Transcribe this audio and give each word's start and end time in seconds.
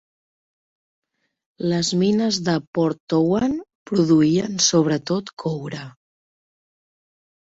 Les 1.73 1.89
mines 2.03 2.39
de 2.47 2.55
Porthtowan 2.77 3.53
produïen 3.91 4.57
sobre 4.69 4.97
tot 5.11 5.29
coure. 5.43 5.83